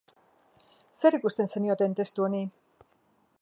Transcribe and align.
Zer 1.01 1.17
ikusi 1.17 1.45
zenioten 1.51 1.95
testu 2.01 2.27
honi? 2.29 2.41